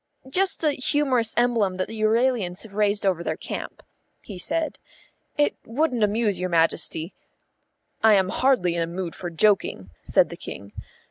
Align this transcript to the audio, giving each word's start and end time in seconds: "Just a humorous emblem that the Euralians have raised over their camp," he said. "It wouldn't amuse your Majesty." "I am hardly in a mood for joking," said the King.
"Just 0.31 0.63
a 0.63 0.71
humorous 0.71 1.31
emblem 1.37 1.75
that 1.75 1.87
the 1.87 2.01
Euralians 2.01 2.63
have 2.63 2.73
raised 2.73 3.05
over 3.05 3.23
their 3.23 3.37
camp," 3.37 3.83
he 4.23 4.39
said. 4.39 4.79
"It 5.37 5.55
wouldn't 5.63 6.03
amuse 6.03 6.39
your 6.39 6.49
Majesty." 6.49 7.13
"I 8.03 8.15
am 8.15 8.29
hardly 8.29 8.73
in 8.73 8.81
a 8.81 8.87
mood 8.87 9.13
for 9.13 9.29
joking," 9.29 9.91
said 10.01 10.29
the 10.29 10.37
King. 10.37 10.71